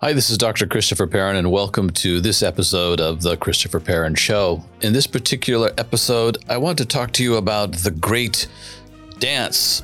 Hi, 0.00 0.12
this 0.12 0.30
is 0.30 0.38
Dr. 0.38 0.68
Christopher 0.68 1.08
Perrin, 1.08 1.34
and 1.34 1.50
welcome 1.50 1.90
to 1.90 2.20
this 2.20 2.40
episode 2.40 3.00
of 3.00 3.20
The 3.20 3.36
Christopher 3.36 3.80
Perrin 3.80 4.14
Show. 4.14 4.64
In 4.80 4.92
this 4.92 5.08
particular 5.08 5.72
episode, 5.76 6.38
I 6.48 6.56
want 6.56 6.78
to 6.78 6.84
talk 6.84 7.10
to 7.14 7.24
you 7.24 7.34
about 7.34 7.72
the 7.72 7.90
great 7.90 8.46
dance 9.18 9.82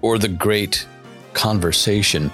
or 0.00 0.16
the 0.16 0.28
great 0.28 0.86
conversation. 1.34 2.30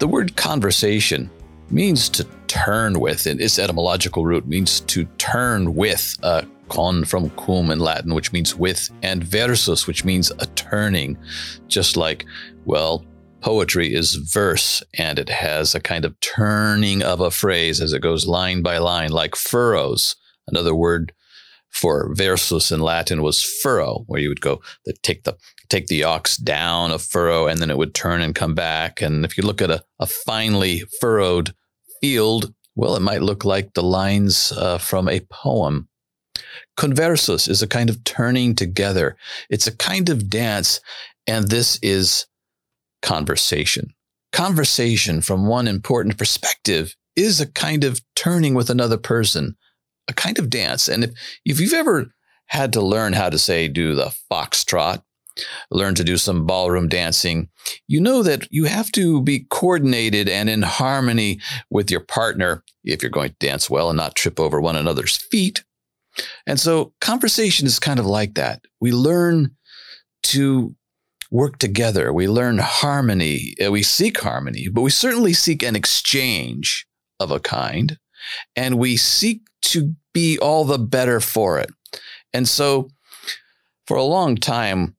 The 0.00 0.08
word 0.08 0.34
conversation 0.34 1.30
means 1.70 2.08
to 2.08 2.26
turn 2.48 2.98
with, 2.98 3.26
and 3.26 3.40
its 3.40 3.60
etymological 3.60 4.26
root 4.26 4.44
means 4.44 4.80
to 4.80 5.04
turn 5.18 5.76
with, 5.76 6.16
uh, 6.24 6.42
con 6.68 7.04
from 7.04 7.30
cum 7.30 7.70
in 7.70 7.78
Latin, 7.78 8.12
which 8.12 8.32
means 8.32 8.56
with, 8.56 8.90
and 9.04 9.22
versus, 9.22 9.86
which 9.86 10.04
means 10.04 10.32
a 10.40 10.46
turning, 10.46 11.16
just 11.68 11.96
like, 11.96 12.26
well, 12.64 13.04
Poetry 13.40 13.94
is 13.94 14.14
verse 14.14 14.82
and 14.94 15.18
it 15.18 15.28
has 15.28 15.74
a 15.74 15.80
kind 15.80 16.04
of 16.04 16.18
turning 16.20 17.02
of 17.02 17.20
a 17.20 17.30
phrase 17.30 17.80
as 17.80 17.92
it 17.92 18.02
goes 18.02 18.26
line 18.26 18.62
by 18.62 18.78
line, 18.78 19.10
like 19.10 19.36
furrows. 19.36 20.16
Another 20.48 20.74
word 20.74 21.12
for 21.70 22.12
versus 22.14 22.72
in 22.72 22.80
Latin 22.80 23.22
was 23.22 23.42
furrow, 23.42 24.04
where 24.06 24.20
you 24.20 24.28
would 24.28 24.40
go 24.40 24.60
take 25.02 25.24
the 25.24 25.36
take 25.68 25.86
the 25.86 26.02
ox 26.02 26.36
down 26.36 26.90
a 26.90 26.98
furrow 26.98 27.46
and 27.46 27.60
then 27.60 27.70
it 27.70 27.78
would 27.78 27.94
turn 27.94 28.22
and 28.22 28.34
come 28.34 28.54
back. 28.54 29.00
And 29.02 29.24
if 29.24 29.36
you 29.36 29.44
look 29.44 29.62
at 29.62 29.70
a, 29.70 29.84
a 30.00 30.06
finely 30.06 30.82
furrowed 31.00 31.54
field, 32.00 32.52
well, 32.74 32.96
it 32.96 33.02
might 33.02 33.22
look 33.22 33.44
like 33.44 33.74
the 33.74 33.82
lines 33.82 34.52
uh, 34.52 34.78
from 34.78 35.08
a 35.08 35.20
poem. 35.30 35.88
Conversus 36.76 37.48
is 37.48 37.62
a 37.62 37.66
kind 37.66 37.90
of 37.90 38.02
turning 38.04 38.54
together. 38.54 39.16
It's 39.50 39.66
a 39.66 39.76
kind 39.76 40.08
of 40.08 40.30
dance, 40.30 40.80
and 41.26 41.48
this 41.48 41.78
is 41.82 42.26
conversation. 43.02 43.94
Conversation 44.32 45.20
from 45.20 45.46
one 45.46 45.68
important 45.68 46.18
perspective 46.18 46.94
is 47.16 47.40
a 47.40 47.50
kind 47.50 47.84
of 47.84 48.00
turning 48.14 48.54
with 48.54 48.70
another 48.70 48.96
person, 48.96 49.56
a 50.08 50.12
kind 50.12 50.38
of 50.38 50.50
dance. 50.50 50.88
And 50.88 51.04
if, 51.04 51.10
if 51.44 51.60
you've 51.60 51.72
ever 51.72 52.12
had 52.46 52.72
to 52.74 52.80
learn 52.80 53.12
how 53.12 53.30
to 53.30 53.38
say, 53.38 53.68
do 53.68 53.94
the 53.94 54.14
foxtrot, 54.30 55.02
learn 55.70 55.94
to 55.94 56.04
do 56.04 56.16
some 56.16 56.46
ballroom 56.46 56.88
dancing, 56.88 57.48
you 57.86 58.00
know 58.00 58.22
that 58.22 58.46
you 58.50 58.64
have 58.64 58.90
to 58.92 59.22
be 59.22 59.46
coordinated 59.50 60.28
and 60.28 60.48
in 60.48 60.62
harmony 60.62 61.40
with 61.70 61.90
your 61.90 62.00
partner 62.00 62.62
if 62.84 63.02
you're 63.02 63.10
going 63.10 63.30
to 63.30 63.36
dance 63.38 63.68
well 63.68 63.90
and 63.90 63.96
not 63.96 64.14
trip 64.14 64.40
over 64.40 64.60
one 64.60 64.76
another's 64.76 65.16
feet. 65.16 65.64
And 66.46 66.58
so 66.58 66.92
conversation 67.00 67.66
is 67.66 67.78
kind 67.78 67.98
of 67.98 68.06
like 68.06 68.34
that. 68.34 68.62
We 68.80 68.92
learn 68.92 69.56
to 70.24 70.74
work 71.30 71.58
together. 71.58 72.12
We 72.12 72.28
learn 72.28 72.58
harmony. 72.58 73.54
Uh, 73.64 73.70
we 73.70 73.82
seek 73.82 74.20
harmony, 74.20 74.68
but 74.68 74.82
we 74.82 74.90
certainly 74.90 75.32
seek 75.32 75.62
an 75.62 75.76
exchange 75.76 76.86
of 77.20 77.30
a 77.30 77.40
kind. 77.40 77.98
And 78.56 78.78
we 78.78 78.96
seek 78.96 79.42
to 79.62 79.94
be 80.12 80.38
all 80.38 80.64
the 80.64 80.78
better 80.78 81.20
for 81.20 81.58
it. 81.58 81.70
And 82.32 82.48
so 82.48 82.88
for 83.86 83.96
a 83.96 84.04
long 84.04 84.36
time, 84.36 84.96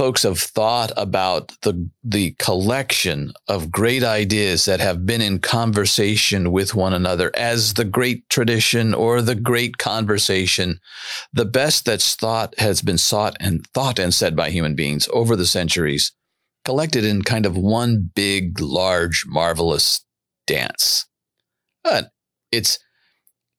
folks 0.00 0.22
have 0.22 0.40
thought 0.40 0.90
about 0.96 1.52
the 1.60 1.90
the 2.02 2.30
collection 2.38 3.34
of 3.48 3.70
great 3.70 4.02
ideas 4.02 4.64
that 4.64 4.80
have 4.80 5.04
been 5.04 5.20
in 5.20 5.38
conversation 5.38 6.50
with 6.50 6.74
one 6.74 6.94
another 6.94 7.30
as 7.36 7.74
the 7.74 7.84
great 7.84 8.26
tradition 8.30 8.94
or 8.94 9.20
the 9.20 9.34
great 9.34 9.76
conversation 9.76 10.80
the 11.34 11.44
best 11.44 11.84
that's 11.84 12.14
thought 12.14 12.54
has 12.58 12.80
been 12.80 12.96
sought 12.96 13.36
and 13.40 13.66
thought 13.74 13.98
and 13.98 14.14
said 14.14 14.34
by 14.34 14.48
human 14.48 14.74
beings 14.74 15.06
over 15.12 15.36
the 15.36 15.44
centuries 15.44 16.12
collected 16.64 17.04
in 17.04 17.20
kind 17.20 17.44
of 17.44 17.54
one 17.54 18.10
big 18.14 18.58
large 18.58 19.24
marvelous 19.26 20.02
dance. 20.46 21.06
But 21.84 22.10
it's 22.50 22.78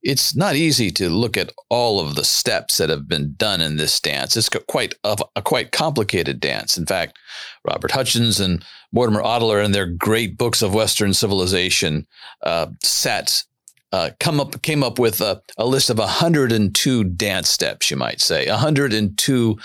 it's 0.04 0.36
not 0.36 0.56
easy 0.56 0.90
to 0.92 1.10
look 1.10 1.38
at 1.38 1.52
all 1.70 2.00
of 2.00 2.16
the 2.16 2.24
steps 2.24 2.78
that 2.78 2.90
have 2.90 3.08
been 3.08 3.36
done 3.38 3.62
in 3.62 3.78
this 3.78 4.00
dance. 4.00 4.36
It's 4.36 4.50
quite 4.50 4.96
a, 5.04 5.18
a, 5.36 5.42
quite 5.42 5.72
complicated 5.72 6.40
dance. 6.40 6.78
In 6.78 6.86
fact, 6.86 7.18
Robert 7.66 7.92
Hutchins 7.92 8.40
and 8.40 8.66
Mortimer 8.92 9.24
Adler, 9.24 9.62
in 9.62 9.72
their 9.72 9.86
great 9.86 10.38
books 10.38 10.62
of 10.62 10.74
Western 10.74 11.14
civilization, 11.14 12.08
uh, 12.44 12.68
set 12.82 13.44
uh, 13.92 14.12
come 14.22 14.40
up 14.40 14.62
came 14.62 14.84
up 14.84 14.98
with 14.98 15.20
a, 15.20 15.42
a 15.58 15.66
list 15.66 15.90
of 15.90 15.98
102 15.98 17.04
dance 17.04 17.50
steps. 17.50 17.92
You 17.92 17.98
might 17.98 18.22
say 18.22 18.48
102 18.48 19.60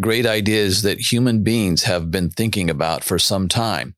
great 0.00 0.24
ideas 0.24 0.82
that 0.82 1.12
human 1.12 1.42
beings 1.42 1.82
have 1.82 2.10
been 2.10 2.30
thinking 2.30 2.70
about 2.70 3.02
for 3.02 3.18
some 3.18 3.48
time, 3.48 3.96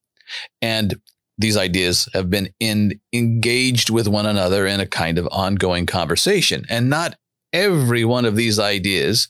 and 0.62 0.98
these 1.38 1.56
ideas 1.56 2.08
have 2.14 2.30
been 2.30 2.50
in, 2.60 3.00
engaged 3.12 3.90
with 3.90 4.06
one 4.06 4.26
another 4.26 4.66
in 4.66 4.80
a 4.80 4.86
kind 4.86 5.18
of 5.18 5.28
ongoing 5.32 5.86
conversation. 5.86 6.64
And 6.68 6.88
not 6.88 7.16
every 7.52 8.04
one 8.04 8.24
of 8.24 8.36
these 8.36 8.58
ideas, 8.58 9.28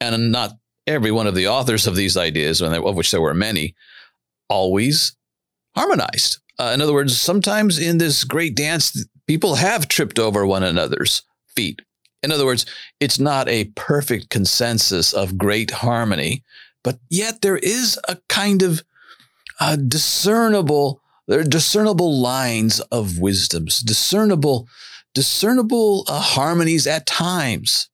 and 0.00 0.30
not 0.30 0.52
every 0.86 1.10
one 1.10 1.26
of 1.26 1.34
the 1.34 1.48
authors 1.48 1.86
of 1.86 1.96
these 1.96 2.16
ideas, 2.16 2.60
of 2.60 2.94
which 2.94 3.10
there 3.10 3.20
were 3.20 3.34
many, 3.34 3.74
always 4.48 5.16
harmonized. 5.74 6.38
Uh, 6.58 6.70
in 6.74 6.80
other 6.80 6.92
words, 6.92 7.20
sometimes 7.20 7.78
in 7.78 7.98
this 7.98 8.24
great 8.24 8.54
dance, 8.54 9.06
people 9.26 9.56
have 9.56 9.88
tripped 9.88 10.18
over 10.18 10.46
one 10.46 10.62
another's 10.62 11.22
feet. 11.48 11.82
In 12.22 12.32
other 12.32 12.46
words, 12.46 12.66
it's 12.98 13.18
not 13.18 13.48
a 13.48 13.70
perfect 13.74 14.30
consensus 14.30 15.12
of 15.12 15.38
great 15.38 15.70
harmony, 15.70 16.42
but 16.82 16.98
yet 17.10 17.42
there 17.42 17.58
is 17.58 17.98
a 18.08 18.16
kind 18.28 18.62
of 18.62 18.82
uh, 19.60 19.76
discernible 19.76 21.02
there 21.26 21.40
are 21.40 21.44
discernible 21.44 22.18
lines 22.18 22.80
of 22.92 23.18
wisdoms, 23.18 23.80
discernible, 23.80 24.68
discernible 25.14 26.04
uh, 26.08 26.20
harmonies 26.20 26.86
at 26.86 27.06
times. 27.06 27.88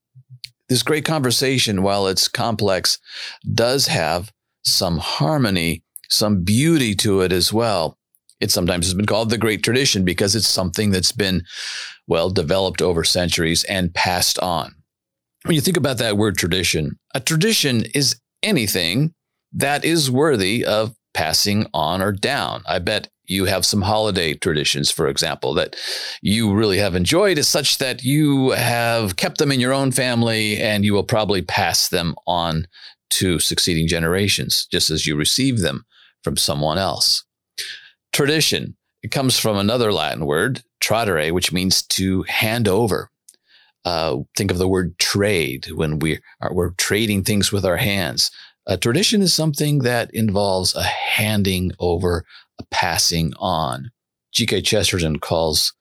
This 0.69 0.83
great 0.83 1.05
conversation, 1.05 1.83
while 1.83 2.07
it's 2.07 2.29
complex, 2.29 2.99
does 3.55 3.87
have 3.87 4.33
some 4.63 4.99
harmony, 4.99 5.83
some 6.09 6.45
beauty 6.45 6.95
to 6.97 7.21
it 7.23 7.33
as 7.33 7.53
well. 7.53 7.99
It 8.41 8.51
sometimes 8.51 8.87
has 8.87 8.95
been 8.95 9.07
called 9.07 9.31
the 9.31 9.39
great 9.39 9.63
tradition 9.63 10.05
because 10.05 10.35
it's 10.35 10.49
something 10.49 10.91
that's 10.91 11.13
been, 11.13 11.45
well, 12.07 12.31
developed 12.31 12.83
over 12.83 13.05
centuries 13.05 13.65
and 13.65 13.95
passed 13.95 14.39
on. 14.41 14.75
When 15.45 15.55
you 15.55 15.61
think 15.61 15.77
about 15.77 15.99
that 15.99 16.17
word 16.17 16.37
tradition, 16.37 16.99
a 17.15 17.21
tradition 17.21 17.85
is 17.95 18.21
anything 18.43 19.15
that 19.53 19.85
is 19.85 20.11
worthy 20.11 20.65
of 20.65 20.95
passing 21.15 21.67
on 21.75 22.01
or 22.01 22.13
down. 22.13 22.63
I 22.67 22.79
bet 22.79 23.09
you 23.33 23.47
have 23.47 23.67
some 23.67 23.83
holiday 23.83 24.35
traditions, 24.35 24.91
for 24.91 25.09
example, 25.09 25.55
that 25.55 25.75
you 26.21 26.53
really 26.53 26.79
have 26.79 26.95
enjoyed, 26.95 27.39
is 27.39 27.49
such 27.49 27.79
that 27.79 28.05
you 28.05 28.51
have 28.51 29.17
kept 29.17 29.39
them 29.39 29.51
in 29.51 29.61
your 29.61 29.73
own 29.73 29.91
family 29.91 30.59
and 30.59 30.85
you 30.85 30.93
will 30.93 31.03
probably 31.05 31.43
pass 31.43 31.89
them 31.89 32.15
on 32.27 32.67
to 33.11 33.39
succeeding 33.39 33.89
generations, 33.89 34.67
just 34.71 34.91
as 34.91 35.07
you 35.07 35.17
receive 35.17 35.61
them 35.61 35.85
from 36.23 36.37
someone 36.37 36.79
else. 36.79 37.25
Tradition, 38.13 38.77
it 39.03 39.11
comes 39.11 39.39
from 39.39 39.57
another 39.57 39.93
Latin 39.93 40.27
word, 40.27 40.63
tradere, 40.81 41.33
which 41.33 41.53
means 41.53 41.83
to 41.83 42.23
hand 42.25 42.69
over. 42.69 43.11
Uh, 43.85 44.19
think 44.37 44.51
of 44.51 44.59
the 44.59 44.69
word 44.69 44.97
trade 44.99 45.69
when 45.73 45.99
we 45.99 46.21
are, 46.41 46.55
we're 46.55 46.71
trading 46.71 47.25
things 47.25 47.51
with 47.51 47.65
our 47.65 47.79
hands. 47.79 48.31
A 48.67 48.77
tradition 48.77 49.23
is 49.23 49.35
something 49.35 49.81
that 49.81 50.15
involves 50.15 50.75
a 50.75 50.83
handing 50.83 51.73
over, 51.81 52.25
a 52.59 52.65
passing 52.71 53.33
on. 53.39 53.91
G.K. 54.33 54.63
Chesterton 54.63 55.19
calls 55.19 55.75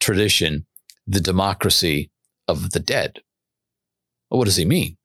tradition 0.00 0.66
the 1.06 1.20
democracy 1.20 2.10
of 2.46 2.72
the 2.72 2.80
dead. 2.80 3.20
Well, 4.30 4.38
what 4.38 4.44
does 4.44 4.56
he 4.56 4.64
mean? 4.64 4.96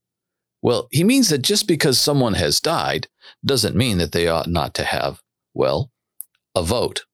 Well, 0.61 0.87
he 0.91 1.03
means 1.03 1.29
that 1.29 1.41
just 1.41 1.67
because 1.67 1.99
someone 1.99 2.33
has 2.35 2.59
died 2.59 3.07
doesn't 3.43 3.75
mean 3.75 3.97
that 3.97 4.11
they 4.11 4.27
ought 4.27 4.47
not 4.47 4.73
to 4.75 4.83
have, 4.83 5.21
well, 5.53 5.91
a 6.53 6.61
vote. 6.61 7.05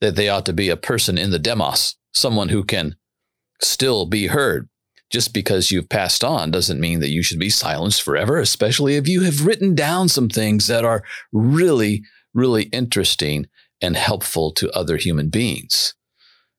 That 0.00 0.16
they 0.16 0.28
ought 0.28 0.46
to 0.46 0.52
be 0.52 0.68
a 0.68 0.76
person 0.76 1.18
in 1.18 1.30
the 1.30 1.38
demos, 1.38 1.96
someone 2.12 2.48
who 2.48 2.64
can 2.64 2.96
still 3.60 4.06
be 4.06 4.28
heard 4.28 4.68
just 5.12 5.34
because 5.34 5.70
you've 5.70 5.90
passed 5.90 6.24
on 6.24 6.50
doesn't 6.50 6.80
mean 6.80 7.00
that 7.00 7.10
you 7.10 7.22
should 7.22 7.38
be 7.38 7.50
silenced 7.50 8.02
forever, 8.02 8.38
especially 8.38 8.96
if 8.96 9.06
you 9.06 9.20
have 9.20 9.46
written 9.46 9.74
down 9.74 10.08
some 10.08 10.28
things 10.28 10.66
that 10.66 10.84
are 10.84 11.04
really, 11.32 12.02
really 12.32 12.64
interesting 12.64 13.46
and 13.82 13.94
helpful 13.96 14.50
to 14.52 14.70
other 14.70 14.96
human 14.96 15.28
beings. 15.28 15.94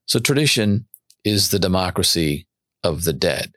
So 0.06 0.20
tradition 0.20 0.86
is 1.24 1.50
the 1.50 1.60
democracy 1.60 2.48
of 2.84 3.06
the 3.06 3.14
dead. 3.14 3.54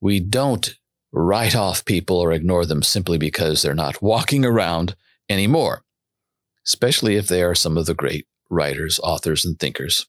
We 0.00 0.20
don't 0.20 0.74
write 1.12 1.54
off 1.54 1.84
people 1.84 2.16
or 2.16 2.32
ignore 2.32 2.64
them 2.64 2.82
simply 2.82 3.18
because 3.18 3.60
they're 3.60 3.74
not 3.74 4.00
walking 4.00 4.46
around 4.46 4.96
anymore, 5.28 5.82
especially 6.66 7.16
if 7.16 7.26
they 7.26 7.42
are 7.42 7.54
some 7.54 7.76
of 7.76 7.84
the 7.84 7.94
great 7.94 8.26
writers, 8.48 8.98
authors, 9.02 9.44
and 9.44 9.58
thinkers 9.58 10.06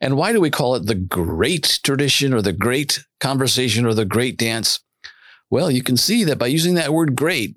and 0.00 0.16
why 0.16 0.32
do 0.32 0.40
we 0.40 0.50
call 0.50 0.74
it 0.74 0.86
the 0.86 0.94
great 0.94 1.80
tradition 1.82 2.32
or 2.34 2.42
the 2.42 2.52
great 2.52 3.04
conversation 3.20 3.86
or 3.86 3.94
the 3.94 4.04
great 4.04 4.36
dance? 4.36 4.80
Well, 5.50 5.70
you 5.70 5.82
can 5.82 5.96
see 5.96 6.24
that 6.24 6.38
by 6.38 6.46
using 6.46 6.74
that 6.74 6.92
word 6.92 7.14
great, 7.16 7.56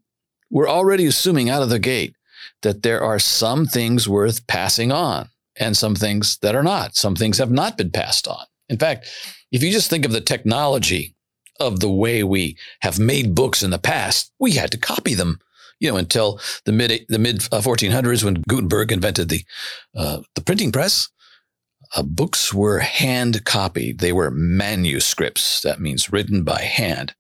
we're 0.50 0.70
already 0.70 1.06
assuming 1.06 1.50
out 1.50 1.64
of 1.64 1.70
the 1.70 1.80
gate 1.80 2.16
that 2.62 2.84
there 2.84 3.02
are 3.02 3.20
some 3.20 3.66
things 3.66 4.08
worth 4.08 4.48
passing 4.48 4.92
on. 4.92 5.30
and 5.60 5.76
some 5.76 5.96
things 5.96 6.38
that 6.44 6.54
are 6.54 6.62
not. 6.64 6.96
Some 6.96 7.16
things 7.16 7.40
have 7.40 7.50
not 7.52 7.78
been 7.78 7.90
passed 7.90 8.28
on. 8.28 8.46
In 8.70 8.78
fact, 8.78 9.08
if 9.52 9.64
you 9.64 9.72
just 9.72 9.90
think 9.90 10.06
of 10.06 10.12
the 10.12 10.22
technology 10.22 11.16
of 11.60 11.80
the 11.80 11.90
way 11.90 12.24
we 12.24 12.58
have 12.82 13.00
made 13.00 13.34
books 13.34 13.64
in 13.64 13.72
the 13.72 13.80
past, 13.80 14.32
we 14.40 14.52
had 14.52 14.70
to 14.72 14.78
copy 14.78 15.16
them. 15.16 15.40
You 15.80 15.92
know, 15.92 15.98
until 15.98 16.40
the 16.66 16.72
mid 16.72 17.06
the 17.10 17.20
mid 17.20 17.40
1400s 17.40 18.24
when 18.24 18.44
Gutenberg 18.48 18.92
invented 18.92 19.30
the 19.30 19.44
uh, 19.96 20.22
the 20.36 20.42
printing 20.42 20.72
press, 20.72 21.10
uh, 21.96 22.04
books 22.04 22.54
were 22.54 22.80
hand 22.80 23.46
copied. 23.46 24.00
They 24.00 24.14
were 24.14 24.32
manuscripts. 24.32 25.62
That 25.62 25.80
means 25.80 26.12
written 26.12 26.44
by 26.44 26.62
hand. 26.62 27.16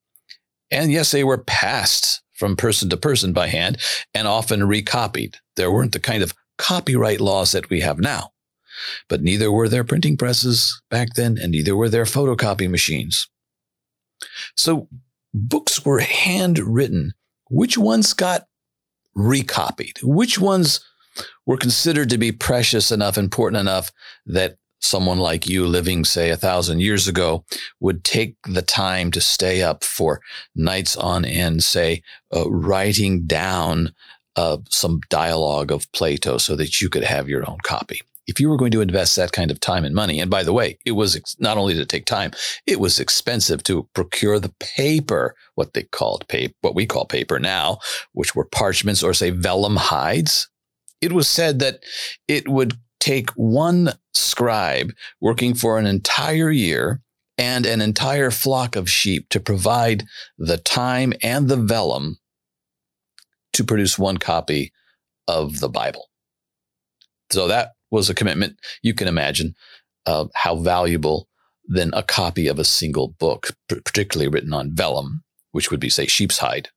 And 0.71 0.91
yes, 0.91 1.11
they 1.11 1.23
were 1.23 1.37
passed 1.37 2.21
from 2.33 2.55
person 2.55 2.89
to 2.89 2.97
person 2.97 3.33
by 3.33 3.47
hand 3.47 3.77
and 4.13 4.27
often 4.27 4.67
recopied. 4.67 5.37
There 5.55 5.71
weren't 5.71 5.93
the 5.93 5.99
kind 5.99 6.21
of 6.21 6.33
copyright 6.57 7.21
laws 7.21 7.51
that 7.51 7.69
we 7.69 7.81
have 7.81 7.99
now. 7.99 8.31
But 9.09 9.23
neither 9.23 9.51
were 9.51 9.69
there 9.69 9.83
printing 9.83 10.17
presses 10.17 10.79
back 10.89 11.15
then, 11.15 11.37
and 11.41 11.51
neither 11.51 11.75
were 11.75 11.89
there 11.89 12.05
photocopy 12.05 12.69
machines. 12.69 13.27
So 14.55 14.87
books 15.33 15.83
were 15.83 15.99
handwritten. 15.99 17.13
Which 17.49 17.77
ones 17.77 18.13
got 18.13 18.45
recopied? 19.15 19.99
Which 20.03 20.37
ones 20.37 20.79
were 21.45 21.57
considered 21.57 22.09
to 22.09 22.17
be 22.17 22.31
precious 22.31 22.91
enough, 22.91 23.17
important 23.17 23.59
enough 23.59 23.91
that 24.25 24.57
someone 24.79 25.17
like 25.17 25.47
you 25.47 25.65
living, 25.65 26.05
say, 26.05 26.29
a 26.29 26.37
thousand 26.37 26.79
years 26.79 27.07
ago 27.07 27.43
would 27.79 28.03
take 28.03 28.35
the 28.43 28.61
time 28.61 29.11
to 29.11 29.21
stay 29.21 29.61
up 29.61 29.83
for 29.83 30.21
nights 30.55 30.95
on 30.95 31.25
end, 31.25 31.63
say, 31.63 32.01
uh, 32.35 32.49
writing 32.49 33.25
down 33.25 33.93
uh, 34.35 34.57
some 34.69 35.01
dialogue 35.09 35.71
of 35.71 35.91
Plato 35.93 36.37
so 36.37 36.55
that 36.55 36.79
you 36.79 36.89
could 36.89 37.03
have 37.03 37.27
your 37.27 37.49
own 37.49 37.57
copy. 37.63 38.01
If 38.27 38.41
you 38.41 38.49
were 38.49 38.57
going 38.57 38.71
to 38.71 38.81
invest 38.81 39.15
that 39.15 39.31
kind 39.31 39.51
of 39.51 39.59
time 39.59 39.85
and 39.85 39.95
money, 39.95 40.19
and 40.19 40.29
by 40.29 40.43
the 40.43 40.53
way, 40.53 40.77
it 40.85 40.91
was 40.91 41.15
ex- 41.15 41.37
not 41.39 41.57
only 41.57 41.73
to 41.73 41.85
take 41.85 42.05
time, 42.05 42.31
it 42.65 42.79
was 42.79 42.99
expensive 42.99 43.63
to 43.63 43.87
procure 43.93 44.37
the 44.37 44.53
paper, 44.59 45.33
what 45.55 45.73
they 45.73 45.83
called 45.83 46.27
paper, 46.27 46.53
what 46.61 46.75
we 46.75 46.85
call 46.85 47.05
paper 47.05 47.39
now, 47.39 47.79
which 48.11 48.35
were 48.35 48.45
parchments 48.45 49.01
or 49.01 49.13
say 49.13 49.29
vellum 49.29 49.77
hides. 49.77 50.49
It 51.01 51.11
was 51.11 51.27
said 51.27 51.59
that 51.59 51.83
it 52.27 52.47
would 52.47 52.73
take 52.99 53.29
one 53.31 53.93
scribe 54.13 54.93
working 55.21 55.53
for 55.53 55.77
an 55.77 55.85
entire 55.85 56.51
year 56.51 57.01
and 57.37 57.65
an 57.65 57.81
entire 57.81 58.31
flock 58.31 58.75
of 58.75 58.89
sheep 58.89 59.29
to 59.29 59.39
provide 59.39 60.03
the 60.37 60.57
time 60.57 61.13
and 61.21 61.47
the 61.47 61.57
vellum 61.57 62.17
to 63.53 63.63
produce 63.63 63.99
one 63.99 64.17
copy 64.17 64.71
of 65.27 65.59
the 65.59 65.69
Bible. 65.69 66.09
So 67.31 67.47
that 67.47 67.73
was 67.91 68.09
a 68.09 68.15
commitment. 68.15 68.59
You 68.81 68.93
can 68.93 69.07
imagine 69.07 69.55
uh, 70.05 70.27
how 70.33 70.55
valuable 70.55 71.27
then 71.67 71.91
a 71.93 72.03
copy 72.03 72.47
of 72.47 72.59
a 72.59 72.63
single 72.63 73.09
book, 73.19 73.49
particularly 73.67 74.29
written 74.29 74.53
on 74.53 74.73
vellum, 74.73 75.23
which 75.51 75.69
would 75.69 75.79
be, 75.79 75.89
say, 75.89 76.07
sheep's 76.07 76.37
hide, 76.37 76.69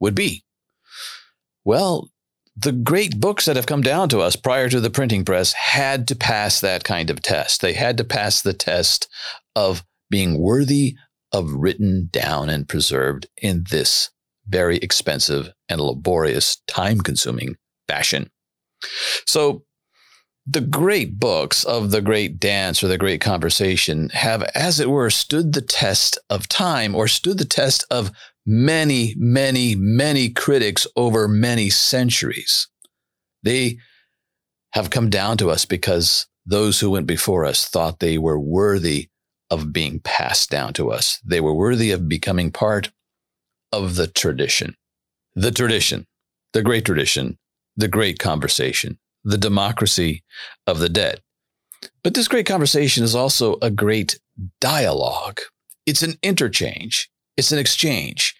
would 0.00 0.14
be. 0.14 0.44
Well, 1.64 2.10
the 2.62 2.72
great 2.72 3.20
books 3.20 3.46
that 3.46 3.56
have 3.56 3.66
come 3.66 3.82
down 3.82 4.08
to 4.10 4.20
us 4.20 4.36
prior 4.36 4.68
to 4.68 4.80
the 4.80 4.90
printing 4.90 5.24
press 5.24 5.52
had 5.52 6.06
to 6.08 6.16
pass 6.16 6.60
that 6.60 6.84
kind 6.84 7.10
of 7.10 7.22
test. 7.22 7.60
They 7.60 7.72
had 7.72 7.96
to 7.98 8.04
pass 8.04 8.42
the 8.42 8.52
test 8.52 9.08
of 9.56 9.84
being 10.10 10.38
worthy 10.38 10.96
of 11.32 11.52
written 11.52 12.08
down 12.12 12.50
and 12.50 12.68
preserved 12.68 13.28
in 13.40 13.64
this 13.70 14.10
very 14.46 14.78
expensive 14.78 15.52
and 15.68 15.80
laborious, 15.80 16.60
time 16.66 17.00
consuming 17.00 17.56
fashion. 17.88 18.30
So, 19.26 19.64
the 20.46 20.60
great 20.60 21.20
books 21.20 21.62
of 21.64 21.90
the 21.92 22.00
great 22.00 22.40
dance 22.40 22.82
or 22.82 22.88
the 22.88 22.98
great 22.98 23.20
conversation 23.20 24.08
have, 24.08 24.42
as 24.54 24.80
it 24.80 24.90
were, 24.90 25.10
stood 25.10 25.52
the 25.52 25.60
test 25.60 26.18
of 26.28 26.48
time 26.48 26.94
or 26.94 27.06
stood 27.06 27.38
the 27.38 27.44
test 27.44 27.84
of 27.90 28.10
many, 28.50 29.14
many, 29.16 29.76
many 29.76 30.28
critics 30.28 30.84
over 30.96 31.28
many 31.28 31.70
centuries. 31.70 32.66
They 33.44 33.78
have 34.72 34.90
come 34.90 35.08
down 35.08 35.36
to 35.36 35.50
us 35.50 35.64
because 35.64 36.26
those 36.44 36.80
who 36.80 36.90
went 36.90 37.06
before 37.06 37.44
us 37.44 37.68
thought 37.68 38.00
they 38.00 38.18
were 38.18 38.40
worthy 38.40 39.08
of 39.50 39.72
being 39.72 40.00
passed 40.00 40.50
down 40.50 40.72
to 40.72 40.90
us. 40.90 41.20
They 41.24 41.40
were 41.40 41.54
worthy 41.54 41.92
of 41.92 42.08
becoming 42.08 42.50
part 42.50 42.90
of 43.70 43.94
the 43.94 44.08
tradition. 44.08 44.74
The 45.36 45.52
tradition, 45.52 46.08
the 46.52 46.62
great 46.62 46.84
tradition, 46.84 47.38
the 47.76 47.88
great 47.88 48.18
conversation, 48.18 48.98
the 49.22 49.38
democracy 49.38 50.24
of 50.66 50.80
the 50.80 50.88
dead. 50.88 51.20
But 52.02 52.14
this 52.14 52.26
great 52.26 52.46
conversation 52.46 53.04
is 53.04 53.14
also 53.14 53.58
a 53.62 53.70
great 53.70 54.18
dialogue. 54.60 55.38
It's 55.86 56.02
an 56.02 56.14
interchange. 56.20 57.08
It's 57.36 57.52
an 57.52 57.60
exchange. 57.60 58.34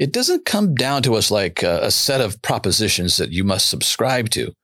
It 0.00 0.12
doesn't 0.12 0.46
come 0.46 0.74
down 0.74 1.02
to 1.02 1.14
us 1.14 1.30
like 1.30 1.62
a, 1.62 1.80
a 1.82 1.90
set 1.90 2.22
of 2.22 2.40
propositions 2.40 3.18
that 3.18 3.32
you 3.32 3.44
must 3.44 3.68
subscribe 3.68 4.30
to. 4.30 4.54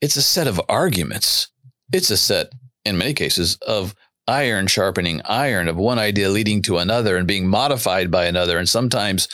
It's 0.00 0.16
a 0.16 0.22
set 0.22 0.46
of 0.46 0.58
arguments. 0.70 1.48
It's 1.92 2.10
a 2.10 2.16
set, 2.16 2.50
in 2.86 2.96
many 2.96 3.12
cases, 3.12 3.58
of 3.66 3.94
iron 4.26 4.68
sharpening 4.68 5.20
iron, 5.26 5.68
of 5.68 5.76
one 5.76 5.98
idea 5.98 6.30
leading 6.30 6.62
to 6.62 6.78
another 6.78 7.18
and 7.18 7.28
being 7.28 7.46
modified 7.46 8.10
by 8.10 8.24
another, 8.24 8.56
and 8.56 8.66
sometimes 8.66 9.28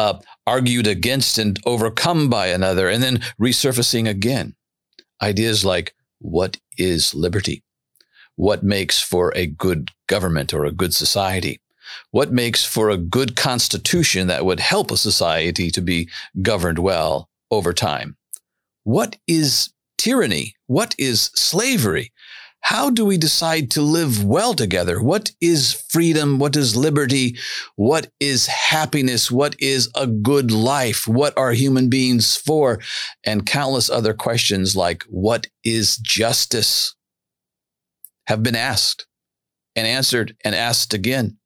uh, 0.00 0.18
argued 0.48 0.88
against 0.88 1.38
and 1.38 1.60
overcome 1.64 2.28
by 2.28 2.48
another, 2.48 2.88
and 2.88 3.00
then 3.00 3.22
resurfacing 3.40 4.08
again. 4.08 4.56
Ideas 5.22 5.64
like 5.64 5.94
what 6.18 6.58
is 6.76 7.14
liberty? 7.14 7.62
What 8.34 8.64
makes 8.64 9.00
for 9.00 9.32
a 9.36 9.46
good 9.46 9.90
government 10.08 10.52
or 10.52 10.64
a 10.64 10.72
good 10.72 10.92
society? 10.92 11.60
What 12.10 12.32
makes 12.32 12.64
for 12.64 12.90
a 12.90 12.96
good 12.96 13.36
constitution 13.36 14.26
that 14.28 14.44
would 14.44 14.60
help 14.60 14.90
a 14.90 14.96
society 14.96 15.70
to 15.70 15.80
be 15.80 16.08
governed 16.42 16.78
well 16.78 17.28
over 17.50 17.72
time? 17.72 18.16
What 18.84 19.16
is 19.26 19.72
tyranny? 19.98 20.54
What 20.66 20.94
is 20.98 21.30
slavery? 21.34 22.12
How 22.60 22.90
do 22.90 23.04
we 23.04 23.16
decide 23.16 23.70
to 23.72 23.82
live 23.82 24.24
well 24.24 24.52
together? 24.52 25.00
What 25.00 25.30
is 25.40 25.72
freedom? 25.88 26.38
What 26.38 26.56
is 26.56 26.76
liberty? 26.76 27.36
What 27.76 28.10
is 28.20 28.46
happiness? 28.46 29.30
What 29.30 29.56
is 29.60 29.90
a 29.94 30.06
good 30.06 30.50
life? 30.50 31.06
What 31.06 31.36
are 31.38 31.52
human 31.52 31.88
beings 31.88 32.36
for? 32.36 32.80
And 33.24 33.46
countless 33.46 33.88
other 33.88 34.12
questions 34.12 34.76
like 34.76 35.04
what 35.04 35.46
is 35.64 35.96
justice 35.98 36.94
have 38.26 38.42
been 38.42 38.56
asked 38.56 39.06
and 39.74 39.86
answered 39.86 40.36
and 40.44 40.54
asked 40.54 40.92
again, 40.92 41.38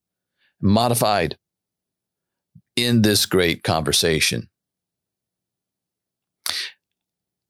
modified 0.63 1.37
in 2.77 3.03
this 3.03 3.27
great 3.27 3.63
conversation. 3.63 4.49